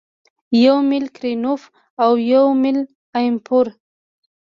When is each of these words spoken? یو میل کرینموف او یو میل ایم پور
یو 0.65 0.77
میل 0.89 1.05
کرینموف 1.15 1.61
او 2.03 2.11
یو 2.33 2.45
میل 2.61 2.79
ایم 3.17 3.35
پور 3.45 3.65